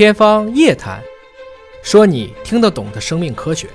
[0.00, 0.98] 天方夜谭，
[1.82, 3.68] 说你听得懂的生命科学。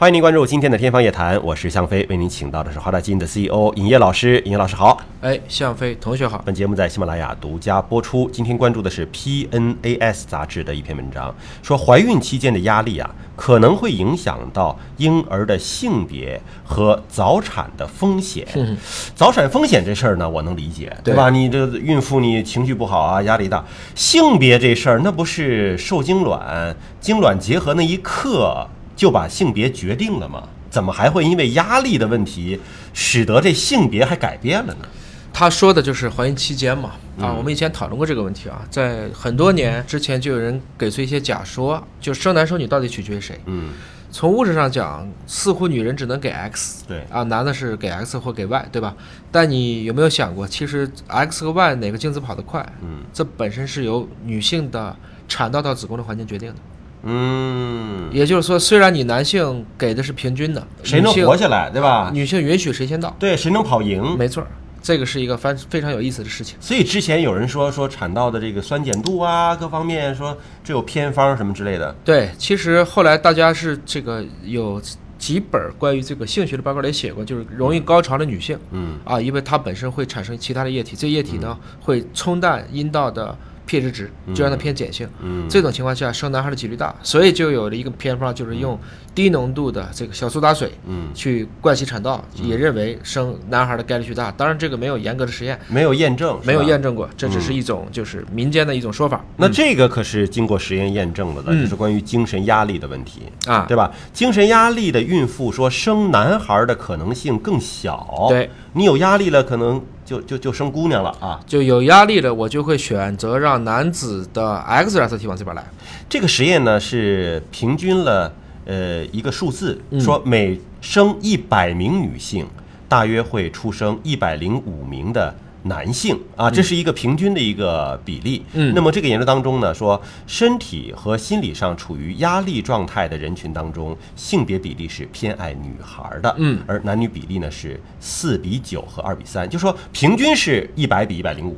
[0.00, 4.40] 欢迎您关注今天的《天方夜谭》，我是向飞，为您请到的是华大基因的 CEO 尹烨老师。
[4.44, 6.40] 尹烨老师好，哎，向飞同学好。
[6.44, 8.30] 本节目在喜马拉雅独家播出。
[8.30, 18.46] 今天关注的是 PNAS 杂志的一篇文章，说怀孕期间的压力啊，可能会影响到婴儿的性别和早产的风险。
[19.16, 21.28] 早产风险这事儿呢，我能理解，对吧？
[21.28, 23.64] 你这孕妇你情绪不好啊，压力大。
[23.96, 28.64] 性别这事儿，那不是受精卵精卵结合那一刻。
[28.98, 30.42] 就把性别决定了吗？
[30.68, 32.58] 怎么还会因为压力的问题，
[32.92, 34.88] 使得这性别还改变了呢？
[35.32, 36.90] 他说的就是怀孕期间嘛。
[37.20, 43.40] 啊，我们以前讨论过这个问题啊，在很多年之前就有人给出一些假说，就生男生女到底取决于谁？
[43.46, 43.70] 嗯，
[44.10, 48.94] 从物质上讲，似乎女人只能给 X，对啊，男的是给 X 或给 Y，对吧？
[49.30, 52.64] 但你有没有想过，其实 X 和 Y 哪个精子跑得快？
[52.82, 54.94] 嗯，这本身是由女性的
[55.28, 56.56] 产道到子宫的环境决定的。
[57.04, 62.10] 嗯，也就是说，虽然你男性给的是平均的，谁能活下来，对吧？
[62.12, 64.16] 女性允许谁先到，对，谁能跑赢？
[64.18, 64.44] 没错，
[64.82, 66.56] 这个是一个非非常有意思的事情。
[66.60, 71.94] 所以之前有人说说产道的这个酸碱度啊，各方面说这有偏方什么之类的。
[72.04, 74.82] 对，其实后来大家是这个有
[75.16, 83.36] 几本关于这个性学的报告里写过，就是容易高潮的女性，嗯啊，因为它本身会产生其他的液体，这液体呢会冲淡阴道的。
[83.68, 85.46] pH 值就让它偏碱性，嗯。
[85.48, 88.78] 这种情况下生男孩的几率大，所以就有了一个偏方，就是用
[89.14, 91.08] 低浓度的这个小苏打水，嗯。
[91.14, 94.32] 去灌洗产道，也认为生男孩的概率巨大。
[94.32, 99.22] 当然这个没有严格的实验，没有验证，没有验证过，这只是一种就是民间的一种说法。
[99.36, 103.22] 那这个可是经过实验验证了的，就是关于精神压力的问题。
[103.46, 103.92] 啊，对吧？
[104.12, 108.48] 精神压力的孕妇说生男孩的可能性更小，对。
[108.72, 109.82] 你有压力了，可能。
[110.08, 111.38] 就就就生姑娘了啊！
[111.46, 115.62] 就有压力了，我就会选择让男子的 X 染色体往这边来。
[116.08, 118.32] 这个实验呢是平均了
[118.64, 122.46] 呃一个数字，说每生一百名女性，
[122.88, 125.34] 大约会出生一百零五名的。
[125.68, 128.44] 男性啊，这是一个平均的一个比例。
[128.54, 136.34] 嗯，那么这个研究当中呢，说身体和心理上处于压力状态的人群当中，性别比例是偏爱女孩的。
[136.38, 141.56] 嗯，而男女比例呢是四比九和二比三，就说平均是一百比一百零五。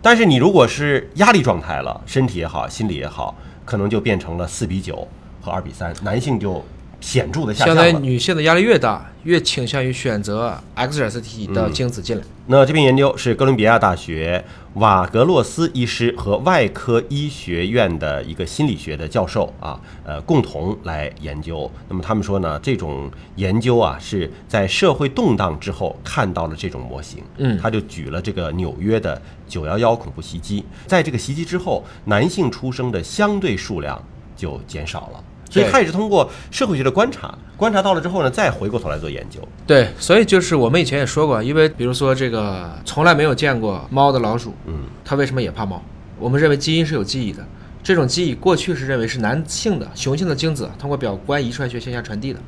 [0.00, 5.06] 但是你如果是压力状态了，身体也好，心理也好，可能就变成了四比九
[5.42, 6.64] 和二比三，男性就。
[7.00, 12.24] 显著的下降相当于女性的压力越大，越倾向于选择 X 染色体的精子进来。
[12.46, 14.42] 那这篇研究是哥伦比亚大学
[14.74, 21.70] 瓦格洛斯医师和外科医学院的一个心理学的教授啊，呃，共同来研究。
[21.88, 27.22] 那么他们说呢，这种研究啊是在社会动荡之后看到了这种模型。
[27.36, 34.02] 嗯，他就举了这个纽约的九幺幺恐怖袭击，在这个袭击之后，男性出生的相对数量
[34.34, 35.24] 就减少了。
[35.50, 39.40] 所以他也是通过社会学的观察，观察到了之后呢，再回过头来做研究。
[39.66, 45.82] 对，所以就是我们以前也说过，因为比如说这个从来没有见过猫的老鼠，嗯，它为什么也怕猫？
[46.18, 47.44] 我们认为基因是有记忆的，
[47.82, 52.40] 这种记忆过去是认为是男性的雄性的精子通过表观遗传学现象传递的。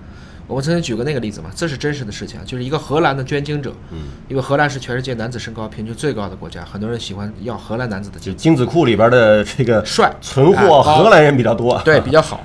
[0.47, 12.45] 我们曾经举过那个例子嘛，这是真实的事情，就是一个荷兰的捐精者，嗯，因为荷兰是全世界男子身高平均最高的国家，很多人喜欢要荷兰男子的精精子库里边的这个帅存货，荷兰人比较多，对，比较好。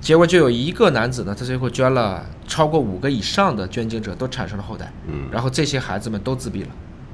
[0.00, 6.68] 结果就有一个男子呢，他最后捐了超过五个以上的捐精者都产生了后代，嗯，然后这些孩子们都自闭了，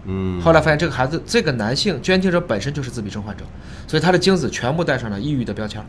[0.07, 3.45] 嗯，后来发现这个孩子这个男性捐精者本身就是自闭症患者，
[3.87, 5.85] 所以他的精子全部带上了抑郁的标签，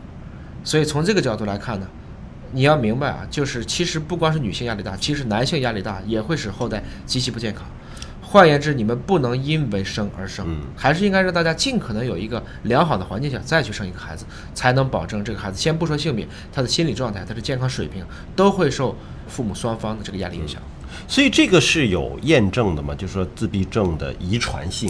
[0.62, 1.86] 所以从这个角度来看呢，
[2.52, 7.64] 你要明白啊，就是其实不光是女性压力大，其实男性压力大也会使后代极其不健康。
[8.30, 10.46] 换言之，你们不能因为生而生，
[10.76, 18.04] 还是应该让大家尽可能有一个良好的环境下再去生一个孩子，才能保证这个孩子先不说性别，他的心理状态、他的健康水平
[18.36, 18.94] 都会受
[19.26, 20.60] 父母双方的这个压力影响。
[21.06, 22.94] 所以这个是有验证的吗？
[22.94, 24.86] 就是说自闭症的遗传性，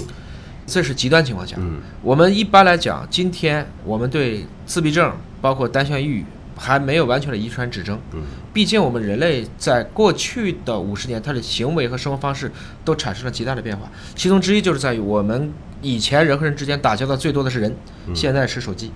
[0.67, 1.55] 这是极端情况下。
[1.61, 6.25] 嗯，我们一般来讲，今天我们对自闭症包括单向抑郁。
[6.59, 8.23] 还没有完全的遗传指征，嗯，
[8.53, 12.51] 毕竟我们人类在过去的五十年，他的行为和生活方式
[12.85, 17.75] 都产生了极大的变化，其中之一就是在于我们以前人和人之间打交道最多的是人，
[18.15, 18.91] 现在是手机，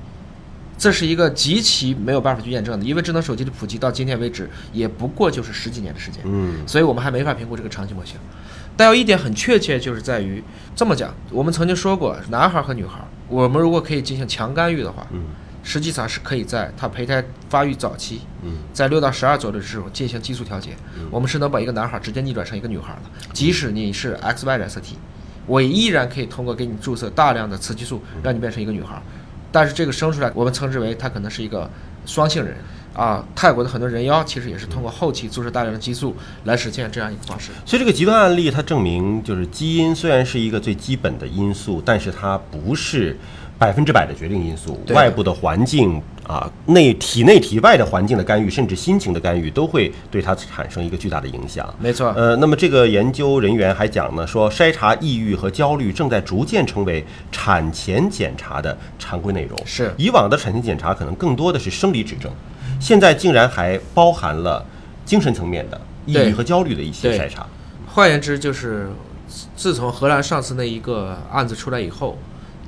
[0.77, 8.17] 这是一个极其没有办法去验证的，因为智能手机的普及到今天为止也不过就是十几年的时间，嗯，所以我们还没法评估这个长期模型。
[8.77, 10.43] 但有一点很确切，就是在于
[10.75, 12.99] 这么讲，我们曾经说过，男孩和女孩，
[13.29, 15.23] 我们如果可以进行强干预的话，嗯。
[15.63, 20.71] 实际上是可以在他胚胎发育早期，嗯，在六到十二周的时候进行激素调节，
[21.11, 23.33] 我们是能把一个男孩直接逆转成一个女孩的。
[23.33, 24.97] 即使你是 XY 染色体，
[25.47, 29.01] 我依然可以通过给你注射大量的雌激素，让你变成一个女孩。
[29.53, 31.71] 但是这个生出来，我们称之为它可能是一个
[32.07, 32.57] 双性人
[32.95, 33.23] 啊。
[33.37, 37.51] 泰国的很多人妖其实也是通过后期注射大量的激素来实现这样一个方式。
[37.67, 43.19] 所以这个极端案例，它证明就是基因虽然是一个最基本的因素，但是它不是
[43.63, 44.77] 百分之百的决定因素。
[44.89, 51.73] 外部的环境啊，内体内体外的环境的干预，甚至心情的干预，都会对它产生一个巨大的影响。
[51.79, 59.57] 没错，呃，那么这个研究人员还讲呢，说筛查抑郁和焦虑正在逐渐成为产前检查的常规内容。
[59.65, 62.29] 是以往的产前检查可能更多的是生理指征，
[62.81, 64.67] 现在竟然还包含了
[65.05, 67.47] 精神层面的抑郁和焦虑的一些筛查。
[67.87, 68.91] 换言之，就是
[69.55, 72.19] 自从荷兰上次那一个案子出来以后，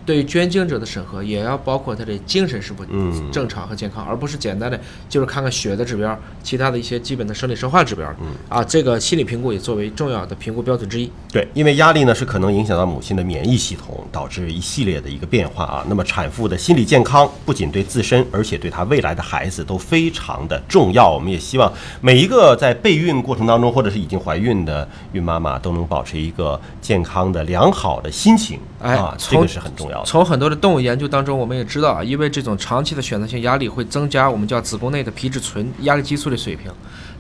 [0.05, 4.79] 对于捐精者的审核也要包括他的精神是否嗯正常和健康，而不是简单的
[5.09, 8.09] 就是看看血的指标，其他的一些基本的生理生化指标。
[8.21, 11.11] 嗯啊，这个心理评估也作为重要的评估标准之一。
[11.33, 15.85] 对，因为压力呢是可能影响到母亲的免疫系统，导致一系列的一个变化啊。
[15.89, 21.11] 那么产妇的心理健康不仅对自身，而且对她未来的孩子都非常的重要。
[21.11, 30.05] 我们也希望每一个在备孕过程当中，或者是已经怀孕的孕妈妈，都能保持一个健康的、良好的心情哎啊，这从个是很重要的。
[30.05, 36.71] 从很多的动物研究当中，我们也知道啊，因为这种长期的选择性压力会增加我们叫子宫内的皮质醇压力激素的水平。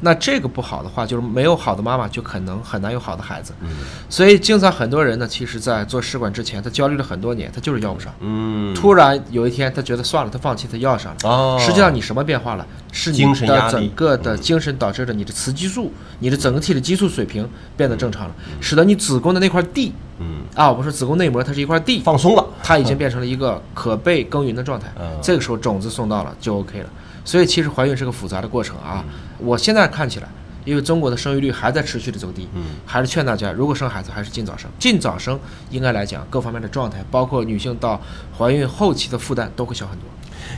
[0.04, 3.54] 那这个不好的话，就是没有好的妈妈，就可能很难有好的孩子。
[3.62, 3.68] 嗯
[4.08, 8.12] 所以经常很多人呢，其实在做试管之前，他焦虑了很多年，他就是要不上。
[8.20, 11.18] 嗯，突然有一天，他觉得算了，他放弃，他要上了。
[11.28, 12.66] 哦，实际上你什么变化了？
[12.92, 22.46] 是你的整个的精神导致了你的雌激素、你的整个体的激素水平变得正常了，使得你子宫的那块地嗯啊，我们说子宫内膜它是一块地，放松了。
[22.62, 25.18] 它已经变成了一个可被耕耘的状态嗯。
[25.20, 26.88] 这个时候种子送到了就 OK 了。
[27.24, 29.04] 所以其实怀孕是个复杂的过程啊。
[29.38, 30.28] 我现在看起来，
[30.64, 34.70] 因为中国的生育率还在持续的走低，嗯还是劝大家，如果生孩子还是尽早生。
[34.78, 35.38] 尽早生
[35.70, 38.00] 应该来讲，各方面的状态，包括女性到
[38.38, 40.06] 怀孕后期的负担都会小很多。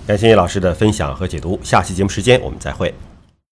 [0.06, 2.94] 感谢叶老师的分享和解读，下期节目时间我们再会。